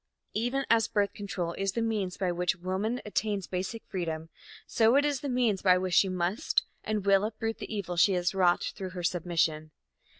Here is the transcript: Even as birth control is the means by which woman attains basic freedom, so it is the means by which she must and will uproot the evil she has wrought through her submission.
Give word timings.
Even 0.33 0.65
as 0.67 0.87
birth 0.87 1.13
control 1.13 1.53
is 1.59 1.73
the 1.73 1.81
means 1.83 2.17
by 2.17 2.31
which 2.31 2.55
woman 2.55 2.99
attains 3.05 3.45
basic 3.45 3.83
freedom, 3.85 4.29
so 4.65 4.95
it 4.95 5.05
is 5.05 5.19
the 5.19 5.29
means 5.29 5.61
by 5.61 5.77
which 5.77 5.93
she 5.93 6.09
must 6.09 6.63
and 6.83 7.05
will 7.05 7.23
uproot 7.23 7.59
the 7.59 7.71
evil 7.71 7.95
she 7.97 8.13
has 8.13 8.33
wrought 8.33 8.63
through 8.75 8.89
her 8.89 9.03
submission. 9.03 9.69